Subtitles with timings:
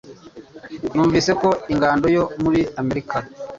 [0.93, 3.17] Numvise ko ingando yo muri Amerika